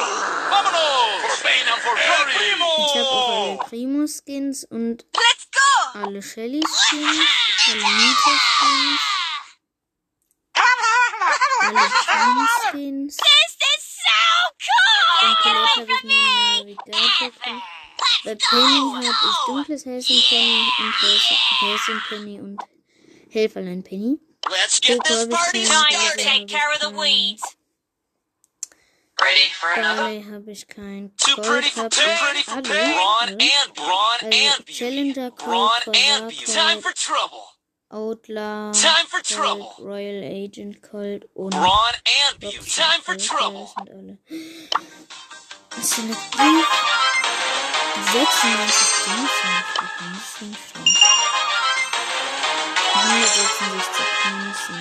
Vámonos! 0.50 1.20
For 1.28 1.44
pain 1.44 1.68
and 1.68 1.82
for 1.82 1.92
glory! 1.92 2.40
Ich 2.88 2.96
habe 2.96 3.10
auch 3.10 3.30
alle 3.30 3.58
Primo 3.68 4.08
Skins 4.08 4.64
und 4.64 5.06
Let's 5.14 5.48
go! 5.52 6.00
alle 6.00 6.22
Shelly 6.22 6.62
Skins, 6.66 7.20
alle 7.68 7.84
Nita 7.84 8.32
Skins, 8.48 9.02
alle 11.64 11.90
Sean 11.90 12.48
Skins. 12.72 13.18
This 13.18 13.52
is 13.60 13.84
so 14.00 14.24
cool! 14.64 15.36
Colette 15.44 15.68
habe 15.76 15.92
ich 15.92 16.04
mir 16.04 16.24
Navigator. 16.64 17.62
Bei 18.24 18.36
Penny 18.36 18.80
habe 18.96 19.04
ich 19.04 19.46
dunkles 19.48 19.86
Häschen 19.86 20.16
und 21.90 22.04
Penny 22.08 22.40
und 22.40 22.62
Helferlein 23.30 23.84
Penny. 23.84 24.22
Let's 24.48 24.80
get 24.80 25.04
this 25.04 25.28
party 25.28 25.66
to 25.66 26.14
take 26.18 26.48
care 26.48 26.72
of 26.74 26.80
the 26.82 26.90
weeds. 26.98 27.44
Ready 29.22 29.50
for 29.60 29.70
another? 29.80 30.22
Habe 30.32 30.52
ich 30.52 30.68
kein. 30.68 31.12
Too 31.18 31.36
pretty 31.42 31.70
for 31.70 31.90
too 31.90 32.02
pretty 32.22 32.44
for 32.44 32.62
alle. 32.62 32.94
Brawn 32.94 33.30
and 33.30 33.74
Brawn 33.76 34.20
and 34.24 34.66
Beauty. 34.66 34.74
Challenger 34.74 35.32
Brawn 35.32 35.82
and 35.94 36.30
Beauty. 36.30 36.46
Time 36.54 36.80
for 36.82 36.94
trouble. 36.94 37.44
Outlaw, 37.92 38.72
Time 38.72 39.08
for 39.08 39.22
trouble. 39.22 39.74
Royal 39.80 40.24
Agent 40.24 40.82
Colt 40.82 41.24
und 41.36 41.52
Brawn 41.52 41.94
and 42.24 42.40
Beauty. 42.40 42.60
Time 42.60 43.02
for 43.02 43.16
trouble. 43.18 43.68
Das 45.72 45.90
sind 45.96 46.16
alle. 46.38 46.64
Selektiv 48.12 48.58
96 48.64 49.08
Münzen. 49.08 49.52
Das 49.76 50.24
ist 50.24 50.42
nicht 50.42 50.60
schlecht. 50.72 50.79
166 53.20 54.06
Münzen. 54.32 54.80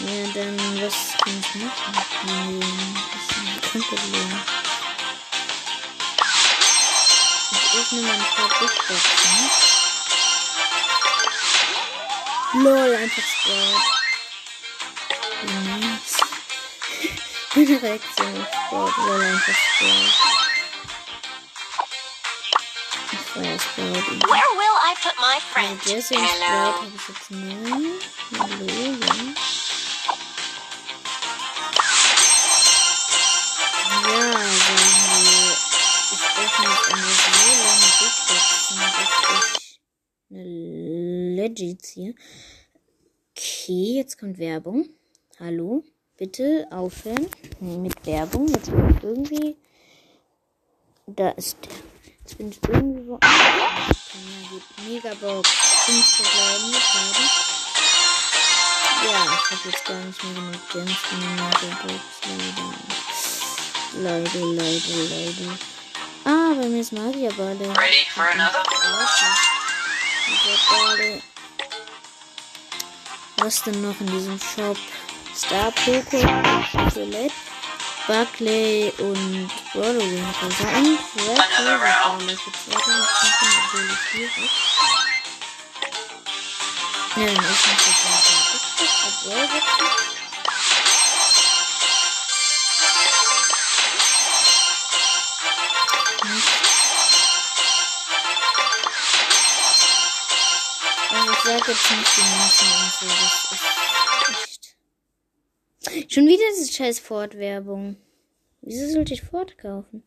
Ja, 0.00 0.20
dann 0.34 0.82
was 0.82 0.98
kann 1.16 1.32
ich 1.40 1.54
machen? 1.64 1.94
Hm, 2.20 2.60
Ein 2.60 2.94
bisschen 3.12 3.48
Konto 3.72 3.96
Ich 7.52 7.64
öffne 7.80 8.00
mal 8.02 8.12
ein 8.12 8.20
paar 8.36 8.50
Big 8.60 8.74
Boxen. 8.86 9.34
LOL, 12.62 12.94
einfach 12.96 13.22
Sprout. 13.22 13.82
Nice. 15.42 16.20
Meine 17.54 17.82
Reaktion 17.82 18.46
Sprout, 18.66 18.92
LOL, 19.06 19.22
einfach 19.22 19.56
Sprout. 19.56 20.12
Ich 23.12 23.20
feier 23.32 23.58
Sprout. 23.58 24.63
Jesse 25.84 26.14
und 26.14 26.26
Sprout 26.26 26.80
habe 26.80 26.92
ich 26.96 27.08
jetzt 27.08 27.30
neun. 27.30 28.00
Hallo, 28.38 28.64
ja. 28.64 29.14
Ja, 34.02 34.32
sagen 34.32 34.88
wir, 35.12 35.52
ich 36.10 36.24
öffne 36.40 36.64
jetzt 36.70 36.86
eine 36.90 37.04
so 37.12 37.32
lange 37.60 37.88
Big 38.00 38.14
Boxen, 38.28 38.78
dass 38.80 39.10
ich 39.34 39.70
eine 40.30 40.44
Legit 41.36 41.84
ziehe. 41.84 42.14
Okay, 43.32 43.96
jetzt 43.96 44.18
kommt 44.18 44.38
Werbung. 44.38 44.88
Hallo, 45.38 45.84
bitte 46.16 46.66
aufhören 46.70 47.28
mit 47.60 48.06
Werbung. 48.06 48.48
Jetzt 48.48 48.68
ich 48.68 49.02
irgendwie. 49.02 49.56
Da 51.06 51.28
ist 51.32 51.58
der. 51.66 51.93
Jetzt 52.24 52.38
bin 52.38 52.50
ich 52.50 52.58
irgendwie 52.66 53.06
wo. 53.06 53.18
Ja, 53.22 54.48
gut. 54.48 54.62
Megabox. 54.88 55.50
Fünf 55.84 56.06
verbleibende 56.16 56.80
Schaden. 56.80 57.28
Ja, 59.04 59.24
ich 59.24 59.50
habe 59.50 59.68
jetzt 59.70 59.84
gar 59.84 59.98
nicht 59.98 60.24
mehr 60.24 60.32
genug 60.32 60.70
Gems 60.72 60.92
für 60.92 61.16
eine 61.16 61.26
Megabox. 61.42 62.02
Leider. 63.96 64.24
Leider, 64.24 64.46
leider, 64.46 64.98
leider. 65.10 65.58
Ah, 66.24 66.54
bei 66.58 66.66
mir 66.66 66.80
ist 66.80 66.92
Magierballe. 66.92 67.68
Ready 67.76 68.06
for 68.14 68.24
another? 68.32 68.62
Magierballe. 70.26 71.22
Was 73.36 73.62
denn 73.64 73.82
noch 73.82 74.00
in 74.00 74.06
diesem 74.06 74.40
Shop? 74.40 74.78
Star 75.36 75.72
Poco, 75.72 76.20
Chocolate, 76.72 77.34
Buckley 78.06 78.92
und 78.98 79.50
Brodowing. 79.72 80.24
Also 80.42 80.66
ein 80.66 80.98
Red 81.26 81.40
Another 81.58 81.80
round. 81.80 82.22
Roller 82.22 82.36
für 82.36 82.52
2500 82.52 83.04
obwohl 83.64 83.88
ich 83.90 84.04
hier 84.12 84.26
ist. 84.26 84.56
Ja, 87.16 87.24
dann 87.26 87.44
ist 87.44 87.66
noch 87.66 87.80
der 87.80 87.94
Brodowing. 89.24 89.48
Obwohl, 89.48 89.60
Also 101.10 101.30
ich 101.32 101.38
sag 101.38 101.68
jetzt 101.68 101.90
nicht 101.90 102.16
die 102.16 102.22
Münzen 102.22 102.68
und 102.68 102.92
so, 102.92 103.06
das 103.06 103.52
ist. 103.52 103.83
Schon 106.14 106.28
wieder 106.28 106.44
diese 106.56 106.72
scheiß 106.72 107.00
Ford-Werbung. 107.00 107.96
Wieso 108.60 108.88
sollte 108.88 109.14
ich 109.14 109.22
Ford 109.22 109.58
kaufen? 109.58 110.04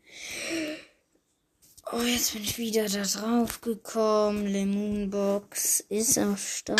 Oh, 1.91 1.99
jetzt 1.99 2.31
bin 2.31 2.43
ich 2.43 2.57
wieder 2.57 2.87
da 2.87 3.03
drauf 3.03 3.59
gekommen. 3.59 4.47
Lemonbox 4.47 5.81
ist 5.89 6.17
am 6.17 6.37
Start. 6.37 6.79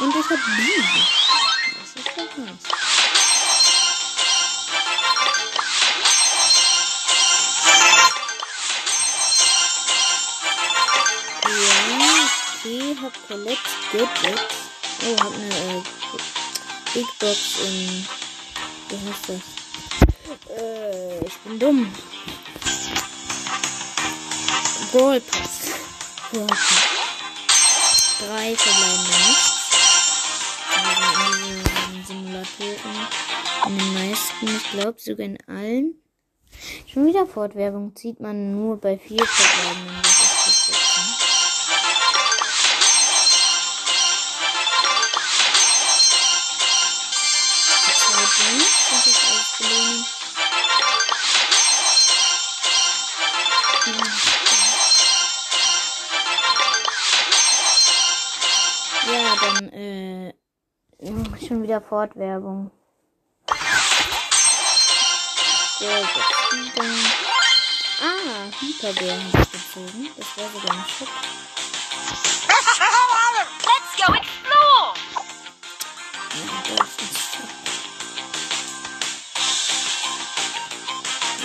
Und 0.00 0.14
ich 0.14 0.30
hab 0.30 0.38
Bienen. 0.38 1.21
Hab 13.22 13.28
Colette 13.28 13.58
Gadgets. 13.92 14.42
Oh, 15.04 15.16
hab 15.16 15.32
eine 15.34 15.78
äh, 15.78 15.82
Big 16.94 17.06
Box 17.18 17.58
in. 17.60 18.06
Wie 18.88 18.96
heißt? 19.08 19.30
Äh, 20.58 21.26
ich 21.26 21.38
bin 21.38 21.58
dumm. 21.58 21.92
Brawl 24.92 25.20
Pass. 25.20 25.70
Brawl 26.30 26.46
Pass. 26.46 26.58
Drei 28.18 28.54
verbleibende 28.56 29.16
nichts. 29.28 29.70
Also 30.76 31.32
diesen 31.92 32.06
Simulatoren. 32.06 33.08
In 33.66 33.78
den 33.78 33.94
meisten, 33.94 34.56
ich 34.56 34.70
glaube 34.72 35.00
sogar 35.00 35.26
in 35.26 35.38
allen. 35.46 35.94
Schon 36.86 37.06
wieder 37.06 37.26
Fortwerbung 37.26 37.96
zieht 37.96 38.20
man 38.20 38.52
nur 38.52 38.76
bei 38.76 38.98
vier 38.98 39.24
verbleibenden. 39.24 40.02
Das 40.02 40.68
ist 40.68 40.81
wieder 61.72 61.80
Fortwerbung. 61.80 62.70
Ah, 68.00 68.50
Hyperbär 68.60 69.16
ich 69.16 69.32
gezogen. 69.32 70.10
Das 70.18 70.36
war 70.36 70.50
sogar 70.52 70.76
ein 70.76 70.84
Shop. 70.86 71.08
Let's 73.64 73.92
go 73.96 74.12
explore! 74.12 74.92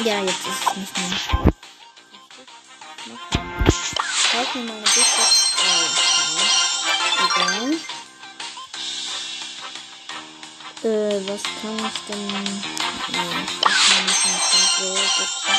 Ja, 0.03 0.21
jetzt 0.23 0.45
ist 0.45 0.65
es 0.65 0.75
nicht 0.75 0.97
mehr. 0.97 1.09
Kauf 4.31 4.55
mir 4.55 4.63
mal 4.63 4.73
eine 4.73 4.83
Big 4.83 5.07
Box. 5.15 5.53
Oh, 5.57 5.87
Egal. 7.25 7.96
Äh, 10.87 11.19
was 11.27 11.43
kann 11.43 11.75
ich 11.75 11.99
denn? 12.07 12.27
Nee, 12.27 13.27
ich 13.43 13.59
öffne 13.65 13.99
nicht 14.05 14.23
mal 14.23 14.39
die 14.53 14.67
Brawlboxen. 14.79 15.55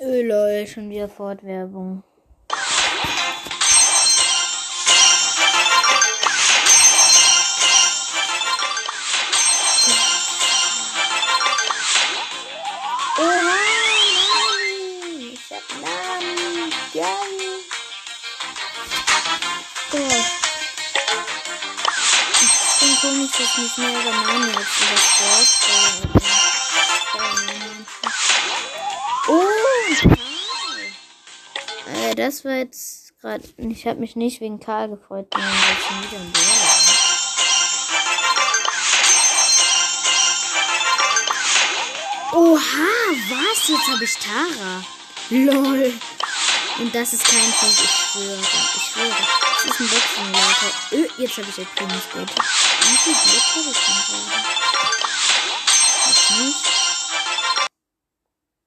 Öh, 0.00 0.22
lol, 0.26 0.66
schon 0.66 0.90
wieder 0.90 1.08
Fortwerbung. 1.08 2.02
Äh, 31.94 32.14
das 32.14 32.44
war 32.44 32.56
jetzt 32.56 33.18
gerade. 33.20 33.42
Ich 33.56 33.86
habe 33.86 34.00
mich 34.00 34.16
nicht 34.16 34.40
wegen 34.40 34.60
Karl 34.60 34.88
gefreut, 34.88 35.28
sondern 35.32 35.52
schon 35.52 36.02
wieder 36.02 36.20
ein 36.20 36.32
war. 36.32 36.98
Oha, 42.32 42.88
was? 43.30 43.68
Jetzt 43.68 43.88
habe 43.88 44.04
ich 44.04 44.14
Tara. 44.18 44.84
Lol. 45.30 45.92
Und 46.78 46.94
das 46.94 47.12
ist 47.12 47.24
kein 47.24 47.52
Punkt, 47.58 47.80
ich 47.82 47.90
schwöre. 47.90 48.38
Ich 48.38 48.82
schwöre. 48.92 49.16
Das 49.64 49.64
ist 49.64 49.80
ein 49.80 49.88
Boxsimulator. 49.88 50.70
Öh, 50.92 51.08
jetzt 51.18 51.36
habe 51.38 51.48
ich 51.48 51.58
El 51.58 51.66
Primo 51.74 51.98
Sport. 51.98 52.30
Wie 52.30 52.96
viel 52.96 53.14
Glück 53.14 53.46
habe 53.56 53.70
ich 53.72 53.78
denn 53.84 54.00
gerade? 54.06 54.44
Jetzt 56.06 56.30
nicht. 56.38 56.67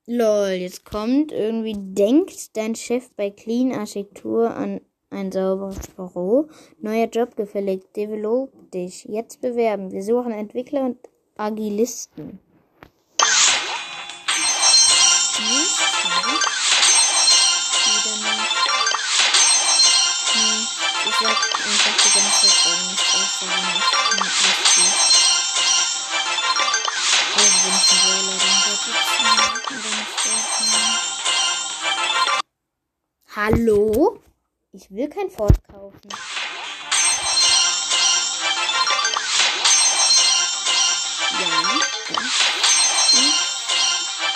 Lol, 0.08 0.58
jetzt 0.60 0.84
kommt 0.84 1.32
irgendwie, 1.32 1.76
denkt 1.78 2.58
dein 2.58 2.74
Chef 2.74 3.12
bei 3.16 3.30
Clean 3.30 3.72
Architektur 3.72 4.50
an 4.50 4.82
ein 5.12 5.32
sauberes 5.32 5.88
Büro. 5.96 6.50
Neuer 6.80 7.06
Job 7.06 7.36
gefällig, 7.36 7.84
develop 7.94 8.52
dich. 8.72 9.06
Jetzt 9.06 9.42
bewerben. 9.42 9.92
Wir 9.92 10.02
suchen 10.04 10.32
Entwickler 10.32 10.86
und 10.86 10.98
Agilisten. 11.38 12.40
Hm, 15.38 15.48
nicht. 15.48 15.72
Hm, 20.34 20.68
ich 21.10 21.16
sag 21.16 21.30
einfach 21.30 21.96
die 21.98 22.12
ganze 22.20 22.48
Zeit 22.48 22.80
nicht 22.90 24.01
Hallo? 33.44 34.22
Ich 34.72 34.92
will 34.92 35.10
kein 35.10 35.28
Ford 35.32 35.58
kaufen. 35.68 36.10
Ja. 41.40 41.48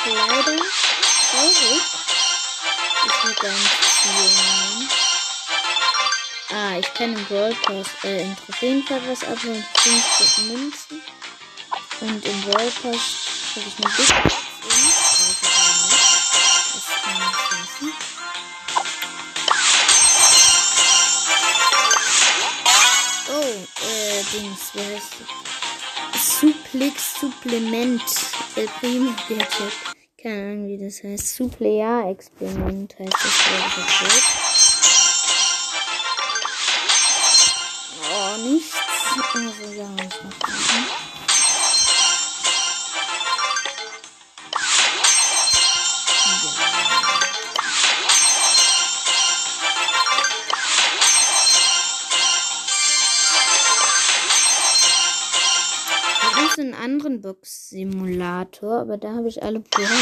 Und 0.06 0.15
leider 0.15 0.56
traurig. 0.56 1.82
Ich 3.06 3.24
will 3.24 3.52
nicht 3.54 3.84
spielen. 3.84 4.89
Ah, 6.50 6.80
ich 6.80 6.91
kann 6.96 7.13
im 7.15 7.26
Brawl 7.26 7.54
Pass, 7.62 7.89
äh, 8.06 8.24
im 8.24 8.36
Trophäenfeld 8.36 9.04
was 9.08 9.24
abholen. 9.24 9.63
50 9.76 10.46
Münzen. 10.48 11.02
Und 12.02 12.26
im 12.26 12.41
Brawl 12.41 12.72
Pass 12.72 13.02
habe 13.54 13.68
ich 13.68 13.86
eine 13.86 13.94
Big 13.98 14.55
Suplex 26.75 27.21
Supplement. 27.21 28.01
El 28.57 28.67
Primo 28.67 29.11
Gadget. 29.29 29.71
Keine 30.21 30.51
Ahnung, 30.51 30.67
wie 30.67 30.77
das 30.77 31.01
heißt. 31.03 31.35
Suplear-Experiment 31.35 32.99
heißt 32.99 33.13
das, 33.13 34.44
anderen 57.15 57.21
Box-Simulator, 57.21 58.82
aber 58.82 58.97
da 58.97 59.13
habe 59.15 59.28
ich 59.28 59.41
alle 59.41 59.60
Brawler. 59.60 59.88
Und 59.88 59.99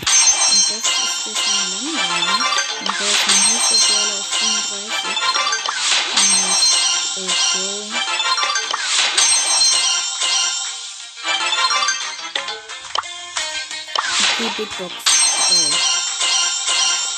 das 0.00 0.76
ist 0.76 1.26
jetzt 1.26 1.46
mal 1.46 1.68
langweilig. 1.70 2.44
Und 2.80 2.88
da 2.88 3.04
ist 3.04 3.26
mein 3.26 3.42
höchster 3.48 3.78
Brawler 3.86 4.16
auf 4.18 4.26
35. 4.26 5.16
Und 7.16 7.30
okay. 7.30 7.84
Okay, 14.38 14.50
Big 14.56 14.70
Box. 14.78 14.94
Drei. 15.48 15.68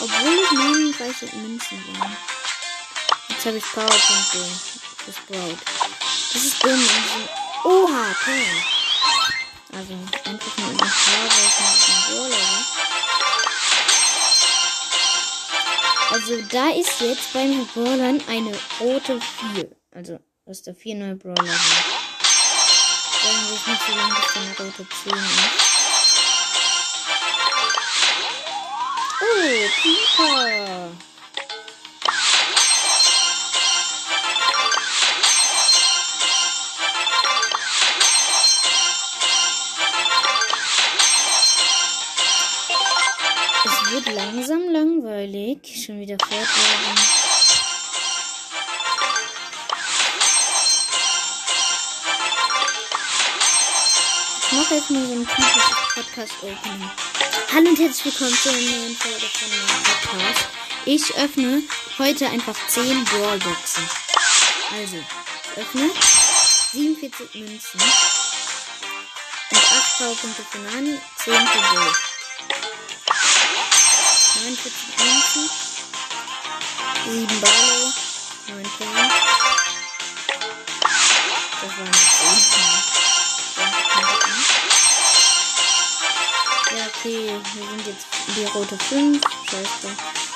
Obwohl 0.01 0.39
es 0.45 0.53
39 0.53 1.33
Münzen 1.35 1.79
waren. 1.99 2.17
Jetzt 3.29 3.47
habe 3.47 3.57
ich 3.57 3.65
Powerpunkte. 3.65 4.49
Das 5.07 5.17
Sprout. 5.17 5.59
Das 6.33 6.43
ist 6.45 6.63
dumm. 6.63 6.89
Oha, 7.65 8.15
toll. 8.25 8.78
Also 9.73 9.93
einfach 10.25 10.57
nur 10.59 10.71
in 10.71 10.79
der 10.79 10.87
Brawler 12.09 12.31
war. 12.31 12.65
Also 16.11 16.41
da 16.51 16.71
ist 16.71 17.01
jetzt 17.01 17.33
bei 17.35 17.43
den 17.43 17.67
Brawlern 17.67 18.23
eine 18.29 18.59
rote 18.81 19.21
4. 19.55 19.71
Also, 19.91 20.19
dass 20.47 20.63
da 20.63 20.73
vier 20.73 20.95
neue 20.95 21.17
Brawler. 21.17 21.37
Sagen 21.37 21.59
wir 23.47 23.57
es 23.57 23.67
nicht 23.67 23.83
so 23.87 23.93
lange, 23.95 24.15
bis 24.15 24.37
eine 24.37 24.57
rote 24.59 24.87
10 25.05 25.13
ist. 25.13 25.69
Oh, 29.21 29.43
Peter. 29.83 31.08
Langweilig. 45.19 45.85
Schon 45.85 46.01
wieder 46.01 46.17
fortwährend. 46.21 47.01
Ich 54.41 54.53
mache 54.53 54.75
jetzt 54.75 54.91
mal 54.91 55.07
so 55.07 55.13
ein 55.13 55.27
typisches 55.27 55.63
Podcast-Opening. 55.95 56.91
Hallo 57.53 57.69
und 57.71 57.79
herzlich 57.79 58.05
willkommen 58.05 58.35
zu 58.35 58.49
einer 58.49 58.61
neuen 58.61 58.97
Folge 58.97 59.27
von 59.27 59.49
meinem 59.51 59.83
Podcast. 59.85 60.49
Ich 60.85 61.15
öffne 61.17 61.63
heute 61.99 62.27
einfach 62.29 62.57
10 62.69 63.05
Brawlboxen. 63.05 63.85
Also, 64.73 64.97
öffne 65.57 65.91
47 66.73 67.35
Münzen 67.35 67.81
und 69.51 69.59
8 69.59 69.99
Powerpunkte 69.99 70.43
für 70.51 70.59
Nani, 70.59 70.99
10 71.17 71.35
für 71.35 71.75
Bull. 71.75 72.08
49 74.65 74.99
Münzen, 74.99 75.51
7 77.07 77.41
Barlow, 77.41 77.93
9 78.49 78.63
Pin. 78.77 78.89
Das 81.61 81.73
waren 81.79 81.93
die 81.93 81.99
10. 86.71 86.77
Ja, 86.77 86.85
okay, 86.87 87.41
wir 87.55 87.65
sind 87.69 87.87
jetzt 87.87 88.07
die 88.37 88.45
rote 88.47 88.77
5. 88.77 89.23
Scheiße. 89.51 89.89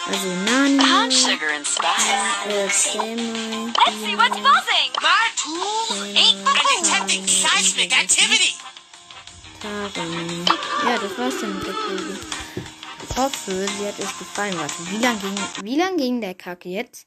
Also 0.06 0.26
Nani, 0.46 0.78
Pound 0.78 1.12
sugar 1.12 1.50
and 1.56 1.66
spice. 1.66 2.08
äh, 2.48 2.68
Samuel, 2.70 3.72
Let's 3.86 4.00
see 4.04 4.16
what's 4.16 4.36
buzzing. 4.36 4.90
My 5.00 5.30
tools 5.36 6.16
ain't 6.16 6.38
for 6.46 6.54
detecting 6.54 7.26
seismic 7.26 7.92
activity. 7.96 8.54
Taran. 9.60 10.46
Ja, 10.84 10.98
das 10.98 11.18
war's 11.18 11.34
dann 11.40 11.54
mit 11.58 11.66
der 11.66 11.74
Folge. 11.74 12.18
Hoffe, 13.16 13.66
sie 13.68 13.86
hat 13.86 14.00
euch 14.00 14.18
gefallen. 14.18 14.54
Warte, 14.56 14.90
wie 14.90 14.96
lang 14.96 15.18
ging, 15.20 15.64
wie 15.64 15.76
lang 15.76 15.96
ging 15.98 16.20
der 16.22 16.34
Kack 16.34 16.64
jetzt? 16.64 17.06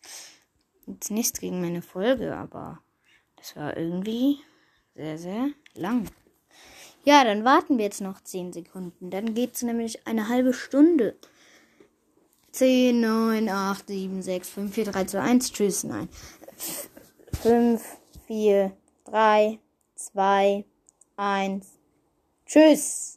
Jetzt 0.86 1.10
nichts 1.10 1.40
gegen 1.40 1.62
meine 1.62 1.82
Folge, 1.82 2.36
aber 2.36 2.80
das 3.38 3.56
war 3.56 3.76
irgendwie 3.76 4.38
sehr, 4.94 5.18
sehr 5.18 5.50
lang. 5.74 6.08
Ja, 7.06 7.24
dann 7.24 7.44
warten 7.44 7.78
wir 7.78 7.86
jetzt 7.86 8.02
noch 8.02 8.22
10 8.22 8.54
Sekunden. 8.54 9.10
Dann 9.10 9.34
geht's 9.34 9.64
nämlich 9.64 10.06
eine 10.08 10.30
halbe 10.30 10.54
Stunde. 10.54 11.18
10, 12.52 13.02
9, 13.02 13.50
8, 13.50 13.88
7, 13.88 14.22
6, 14.22 14.50
5, 14.50 14.74
4, 14.74 14.86
3, 14.86 15.04
2, 15.06 15.20
1. 15.22 15.52
Tschüss, 15.52 15.84
nein. 15.84 16.08
5, 17.42 17.84
4, 18.28 18.78
3, 19.06 19.60
2, 19.96 20.66
1. 21.18 21.68
Tschüss. 22.46 23.15